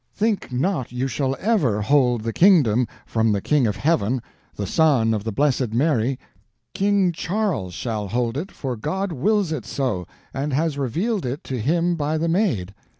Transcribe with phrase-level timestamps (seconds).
[0.15, 4.19] Think not you shall ever hold the kingdom from the King of Heaven,
[4.55, 6.17] the Son of the Blessed Mary;
[6.73, 11.61] King Charles shall hold it, for God wills it so, and has revealed it to
[11.61, 12.73] him by the Maid.